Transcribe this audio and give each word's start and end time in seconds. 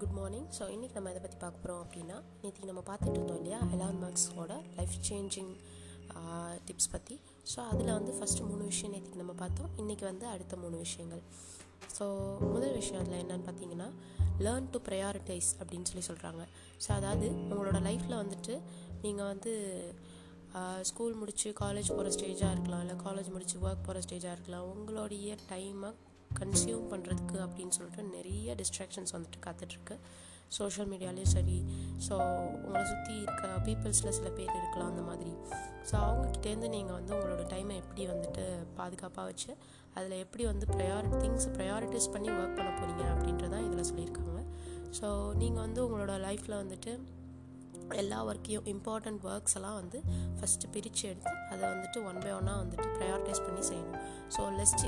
Good 0.00 0.14
morning 0.18 0.46
so 0.58 0.64
இன்றைக்கி 0.74 0.94
நம்ம 0.94 1.10
இதை 1.12 1.20
பற்றி 1.22 1.38
பார்க்க 1.38 1.60
போகிறோம் 1.62 1.80
அப்படின்னா 1.84 2.16
நேற்று 2.42 2.68
நம்ம 2.70 2.82
பார்த்துட்டு 2.88 3.16
இருந்தோம் 3.18 3.38
இல்லையா 3.40 3.58
எலான் 3.74 3.98
மார்க்ஸோட 4.02 4.52
லைஃப் 4.78 4.94
சேஞ்சிங் 5.08 5.50
டிப்ஸ் 6.66 6.90
பற்றி 6.92 7.16
ஸோ 7.52 7.58
அதில் 7.72 7.92
வந்து 7.98 8.12
ஃபஸ்ட்டு 8.18 8.46
மூணு 8.50 8.64
விஷயம் 8.70 8.92
நேற்றுக்கு 8.94 9.20
நம்ம 9.22 9.34
பார்த்தோம். 9.42 9.70
இன்றைக்கி 9.82 10.04
வந்து 10.04 10.26
அடுத்த 10.26 10.56
மூணு 10.56 10.76
விஷயங்கள். 10.76 11.22
ஸோ 11.96 12.04
முதல் 12.54 12.76
விஷயம் 12.80 13.00
அதில் 13.02 13.20
என்னன்னு 13.22 13.46
பார்த்தீங்கன்னா 13.48 13.88
லேர்ன் 14.44 14.70
டு 14.70 14.80
ப்ரையாரிட்டைஸ் 14.88 15.50
அப்படின்னு 15.60 15.88
சொல்லி 15.90 16.04
சொல்கிறாங்க 16.08 16.42
ஸோ 16.84 16.90
அதாவது 16.98 17.26
உங்களோட 17.50 17.80
லைஃப்பில் 17.88 18.20
வந்துட்டு 18.22 18.54
நீங்கள் 19.02 19.30
வந்து 19.32 19.52
ஸ்கூல் 20.82 21.14
முடித்து 21.14 21.48
காலேஜ் 21.62 21.90
போகிற 21.96 22.10
ஸ்டேஜாக 22.16 22.54
இருக்கலாம் 22.54 22.80
இல்லை 22.80 22.96
காலேஜ் 23.06 23.28
முடித்து 23.34 23.58
ஒர்க் 23.66 23.84
போகிற 23.88 24.00
ஸ்டேஜாக 24.06 24.36
இருக்கலாம் 24.36 24.68
உங்களுடைய 24.74 25.36
டைமை 25.50 25.90
கன்சியூம் 26.38 26.88
பண்ணுறதுக்கு 26.92 27.38
அப்படின்னு 27.44 27.76
சொல்லிட்டு 27.76 28.02
நிறைய 28.16 28.54
டிஸ்ட்ராக்ஷன்ஸ் 28.60 29.14
வந்துட்டு 29.16 29.40
காத்துட்ருக்கு. 29.46 29.96
சோஷியல் 30.58 30.88
மீடியாலேயும் 30.92 31.32
சரி 31.34 31.58
ஸோ 32.06 32.14
உங்களை 32.62 32.84
சுற்றி 32.92 33.14
இருக்க 33.24 33.48
பீப்புள்ஸில் 33.66 34.16
சில 34.18 34.28
பேர் 34.38 34.56
இருக்கலாம் 34.60 34.90
அந்த 34.92 35.02
மாதிரி. 35.10 35.32
ஸோ 35.90 35.94
அவங்கக்கிட்டேருந்து 36.06 36.68
நீங்கள் 36.76 36.96
வந்து 36.98 37.12
உங்களோட 37.16 37.42
டைமை 37.52 37.74
எப்படி 37.82 38.04
வந்துட்டு 38.06 38.44
பாதுகாப்பாக 38.78 39.26
வச்சு 39.30 39.50
அதில் 39.94 40.16
எப்படி 40.24 40.44
வந்து 40.44 40.66
ப்ரையாரி 40.66 41.10
திங்ஸ் 41.22 41.46
ப்ரையாரிட்டிஸ் 41.56 42.12
பண்ணி 42.14 42.28
ஒர்க் 42.30 42.58
பண்ண 42.58 42.70
போகிறீங்க 42.70 43.04
அப்படின்றதான் 43.12 43.64
இதில் 43.68 43.88
சொல்லியிருக்காங்க. 43.90 44.42
ஸோ 44.98 45.08
நீங்கள் 45.42 45.64
வந்து 45.66 45.80
உங்களோட 45.86 46.12
லைஃப்பில் 46.26 46.60
வந்துட்டு 46.62 46.92
எல்லா 48.02 48.18
ஒர்க்கையும் 48.28 48.66
இம்பார்ட்டண்ட் 48.72 49.20
ஒர்க்ஸ் 49.30 49.56
எல்லாம் 49.58 49.76
வந்து 49.80 49.98
ஃபஸ்ட்டு 50.38 50.70
பிரித்து 50.74 51.02
எடுத்து 51.10 51.32
அதை 51.52 51.62
வந்துட்டு 51.72 51.98
ஒன் 52.10 52.20
பை 52.24 52.32
ஒன்னாக 52.38 52.62
வந்துட்டு 52.62 52.86
ப்ரையாரிட்டைஸ் 52.96 53.42
பண்ணி 53.46 53.62
செய்யணும். 53.70 53.98
ஸோ 54.34 54.40
லெஸ்ட் 54.58 54.84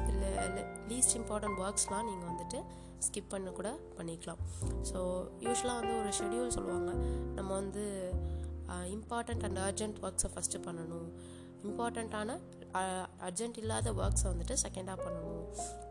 லீஸ்ட் 0.91 1.17
இம்பார்ட்டண்ட் 1.21 1.61
ஒர்க்ஸ்லாம் 1.65 2.07
நீங்கள் 2.11 2.31
வந்துட்டு 2.33 2.61
ஸ்கிப் 3.07 3.31
பண்ண 3.35 3.51
கூட 3.59 3.71
பண்ணிக்கலாம். 3.99 4.41
ஸோ 4.91 4.99
யூஸ்வலாக 5.47 5.77
வந்து 5.81 5.95
ஒரு 6.01 6.11
ஷெடியூல் 6.21 6.55
சொல்லுவாங்க. 6.59 6.91
நம்ம 7.39 7.51
வந்து 7.61 7.85
இம்பார்ட்டண்ட் 8.97 9.45
அண்ட் 9.47 9.61
அர்ஜென்ட் 9.69 9.99
ஒர்க்ஸை 10.07 10.31
ஃபஸ்ட்டு 10.35 10.61
பண்ணணும். 10.67 11.09
இம்பார்ட்டண்ட்டான 11.69 12.37
அர்ஜென்ட் 13.27 13.59
இல்லாத 13.63 13.89
ஒர்க்ஸை 14.03 14.29
வந்துட்டு 14.33 14.55
செகண்டாக 14.63 14.99
பண்ணணும். 15.07 15.47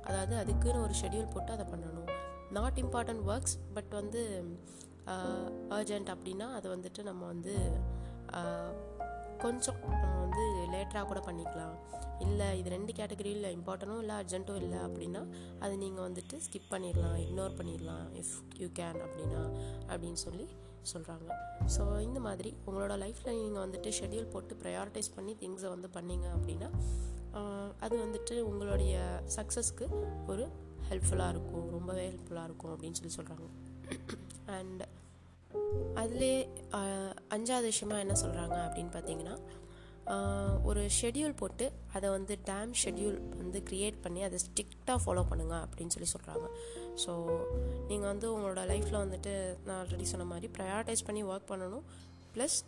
அதாவது 0.07 0.33
அதுக்குன்னு 0.43 0.83
ஒரு 0.85 0.95
ஷெடியூல் 1.01 1.33
போட்டு 1.33 1.51
அதை 1.57 1.65
பண்ணணும். 1.73 2.09
நாட் 2.57 2.79
இம்பார்ட்டண்ட் 2.83 3.23
ஒர்க்ஸ் 3.31 3.57
பட் 3.75 3.91
வந்து 3.99 4.21
அர்ஜெண்ட் 5.69 6.09
அப்படின்னா 6.09 6.51
அது 6.51 6.77
வந்துட்டு 6.77 7.03
நம்ம 7.03 7.25
வந்து 7.25 7.53
கொஞ்சம் 9.37 9.79
நம்ம 9.89 10.19
வந்து 10.19 10.71
லேட்டராக 10.71 11.05
கூட 11.05 11.19
பண்ணிக்கலாம். 11.19 11.75
இல்லை 12.19 12.59
இது 12.59 12.69
ரெண்டு 12.69 12.93
கேட்டகரியில் 12.93 13.57
இம்பார்ட்டனும் 13.57 13.99
இல்லை 13.99 14.15
அர்ஜென்ட்டும் 14.15 14.55
இல்லை 14.55 14.77
அப்படின்னா 14.77 15.27
அது 15.59 15.77
நீங்கள் 15.77 16.11
வந்துட்டு 16.11 16.37
ஸ்கிப் 16.37 16.71
பண்ணிடலாம் 16.71 17.17
இக்னோர் 17.17 17.57
பண்ணிடலாம் 17.57 18.13
இஃப் 18.13 18.35
யூ 18.57 18.67
கேன் 18.67 18.99
அப்படின்னா 19.01 19.41
அப்படின்னு 19.87 20.13
சொல்லி 20.13 20.47
சொல்கிறாங்க 20.93 21.29
ஸோ 21.77 22.01
இந்த 22.01 22.19
மாதிரி 22.19 22.53
உங்களோட 22.65 22.97
லைஃப்பில் 22.97 23.37
நீங்கள் 23.43 23.69
வந்துட்டு 23.69 23.89
ஷெடியூல் 24.01 24.29
போட்டு 24.29 24.55
ப்ரையாரிட்டைஸ் 24.55 25.15
பண்ணி 25.15 25.35
திங்ஸை 25.41 25.69
வந்து 25.69 25.87
பண்ணீங்க 25.93 26.27
அப்படின்னா 26.35 26.69
அது 27.79 28.07
வந்துட்டு 28.07 28.39
உங்களுடைய 28.39 29.21
சக்ஸஸ்க்கு 29.35 29.87
ஒரு 30.27 30.47
ஹெல்ப்ஃபுல்லாக 30.89 31.29
இருக்கும் 31.29 31.71
ரொம்பவே 31.71 32.07
ஹெல்ப்ஃபுல்லாக 32.07 32.43
இருக்கும் 32.43 32.73
அப்படின்னு 32.75 32.93
சொல்லி 32.93 33.15
சொல்கிறாங்க 33.15 33.47
அண்ட் 34.51 34.83
அதிலே 35.95 36.49
அஞ்சாவது 37.29 37.65
விஷயமா 37.65 37.99
என்ன 37.99 38.13
சொல்கிறாங்க 38.13 38.67
அப்படின்னு 38.67 38.91
பார்த்தீங்கன்னா 38.93 39.37
ஒரு 40.63 40.87
ஷெடியூல் 41.01 41.37
போட்டு 41.37 41.71
அதை 41.93 42.09
வந்து 42.09 42.37
டேம் 42.45 42.71
ஷெடியூல் 42.85 43.35
வந்து 43.37 43.63
க்ரியேட் 43.69 44.01
பண்ணி 44.01 44.23
அதை 44.23 44.39
ஸ்ட்ரிக்டாக 44.39 44.99
ஃபாலோ 45.05 45.27
பண்ணுங்க 45.27 45.55
அப்படின்னு 45.55 45.87
சொல்லி 45.87 46.09
சொல்கிறாங்க 46.13 46.47
ஸோ 47.05 47.11
நீங்கள் 47.87 48.09
வந்து 48.09 48.37
உங்களோட 48.37 48.65
லைஃப்பில் 48.65 49.03
வந்துட்டு 49.07 49.57
நான் 49.65 49.85
ஆல்ரெடி 49.85 50.01
சொன்ன 50.01 50.23
மாதிரி 50.23 50.53
ப்ரையாரிட்டைஸ் 50.57 51.05
பண்ணி 51.05 51.23
ஒர்க் 51.23 51.49
பண்ணணும். 51.49 51.83
ப்ளஸ் 52.35 52.63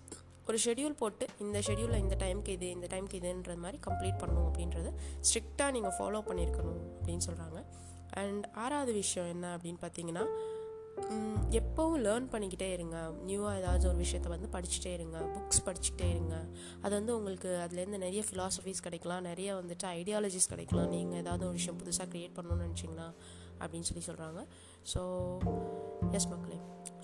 ஒரு 0.48 0.58
ஷெடியூல் 0.66 0.92
போட்டு 0.92 1.26
இந்த 1.40 1.60
ஷெடியூலில் 1.60 1.98
இந்த 1.98 2.16
டைமுக்கு 2.20 2.50
இது 2.50 2.70
இந்த 2.70 2.88
டைமுக்கு 2.92 3.20
இதுன்ற 3.20 3.56
மாதிரி 3.56 3.80
கம்ப்ளீட் 3.88 4.20
பண்ணணும் 4.22 4.48
அப்படின்றத 4.48 4.94
ஸ்ட்ரிக்டாக 5.20 5.72
நீங்கள் 5.72 5.96
ஃபாலோ 6.00 6.22
பண்ணியிருக்கணும் 6.28 7.00
அப்படின்னு 7.00 7.22
சொல்கிறாங்க 7.26 7.64
அண்ட் 8.10 8.48
ஆறாவது 8.54 8.94
விஷயம் 8.94 9.28
என்ன 9.28 9.58
அப்படின்னு 9.58 9.78
பார்த்தீங்கன்னா 9.82 10.26
எப்போவும் 11.60 12.02
லேர்ன் 12.06 12.28
பண்ணிக்கிட்டே 12.34 12.68
இருங்க. 12.76 12.98
நியூவாக 13.28 13.60
ஏதாவது 13.62 13.86
ஒரு 13.90 13.98
விஷயத்த 14.04 14.28
வந்து 14.34 14.48
படிச்சுட்டே 14.56 14.92
இருங்க. 14.98 15.18
புக்ஸ் 15.36 15.64
படிச்சுட்டே 15.66 16.08
இருங்க. 16.14 16.36
அது 16.82 16.94
வந்து 17.00 17.12
உங்களுக்கு 17.18 17.50
அதுலேருந்து 17.64 18.00
நிறைய 18.06 18.24
ஃபிலாசபிஸ் 18.30 18.84
கிடைக்கலாம். 18.86 19.24
நிறைய 19.30 19.50
வந்துட்டு 19.62 19.88
ஐடியாலஜிஸ் 20.00 20.52
கிடைக்கலாம். 20.54 20.90
நீங்கள் 20.96 21.20
ஏதாவது 21.24 21.46
ஒரு 21.50 21.56
விஷயம் 21.60 21.80
புதுசாக 21.82 22.08
க்ரியேட் 22.14 22.36
பண்ணணும்னு 22.38 22.66
நினச்சிங்கன்னா 22.68 23.08
அப்படின்னு 23.62 23.88
சொல்லி 23.90 24.04
சொல்கிறாங்க 24.10 24.40
ஸோ 24.94 25.02
எஸ் 26.18 26.30
மக்களே. 26.32 26.58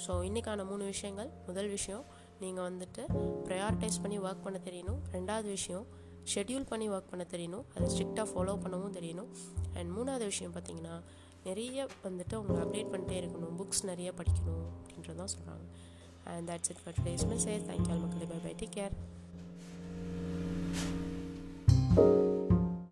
ஸோ 0.05 0.11
இன்றைக்கான 0.29 0.65
மூணு 0.71 0.83
விஷயங்கள். 0.93 1.29
முதல் 1.47 1.69
விஷயம் 1.77 2.03
நீங்கள் 2.43 2.65
வந்துட்டு 2.69 3.01
ப்ரையாரிட்டைஸ் 3.47 4.01
பண்ணி 4.03 4.19
ஒர்க் 4.19 4.45
பண்ண 4.47 4.59
தெரியணும். 4.67 4.99
ரெண்டாவது 5.15 5.49
விஷயம் 5.57 5.87
ஷெட்யூல் 6.33 6.65
பண்ணி 6.71 6.87
ஒர்க் 6.89 7.11
பண்ண 7.11 7.23
தெரியணும். 7.33 7.65
அதை 7.75 7.85
ஸ்ட்ரிக்டாக 7.93 8.27
ஃபாலோ 8.31 8.53
பண்ணவும் 8.63 8.95
தெரியணும். 8.97 9.29
அண்ட் 9.77 9.89
மூணாவது 9.97 10.25
விஷயம் 10.33 10.53
பார்த்தீங்கன்னா 10.55 10.95
நிறைய 11.49 11.87
வந்துட்டு 12.05 12.35
அவங்களை 12.39 12.61
அப்டேட் 12.65 12.91
பண்ணிட்டே 12.93 13.17
இருக்கணும். 13.21 13.55
புக்ஸ் 13.59 13.85
நிறைய 13.91 14.11
படிக்கணும் 14.19 14.65
அப்படின்றது 14.77 15.19
தான் 15.21 15.33
சொல்கிறாங்க 15.35 15.65
and 16.31 16.49
that's 16.49 16.71
it 16.73 16.81
for 16.83 16.97
today's 17.01 17.29
message 17.33 17.67
thank you 17.69 17.93
all 17.93 18.03
மக்களே. 18.05 18.27
Bye 18.33 18.41
bye 18.47 18.55
take 18.63 18.75
care 18.79 18.97